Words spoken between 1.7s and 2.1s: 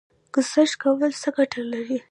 لري؟